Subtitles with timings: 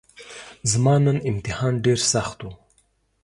[0.71, 2.51] زما نن امتحان ډیرسخت وو